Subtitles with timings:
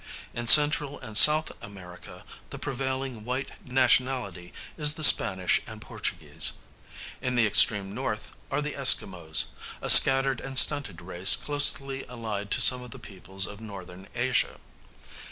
[0.33, 6.53] In Central and South America the prevailing white nationality is the Spanish and Portuguese.
[7.21, 12.61] In the extreme north are the Eskimos a scattered and stunted race closely allied to
[12.61, 14.59] some of the peoples of Northern Asia.